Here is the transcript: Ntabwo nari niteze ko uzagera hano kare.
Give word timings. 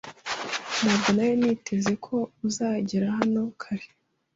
Ntabwo 0.81 1.09
nari 1.15 1.33
niteze 1.41 1.91
ko 2.05 2.15
uzagera 2.47 3.07
hano 3.17 3.41
kare. 3.61 3.87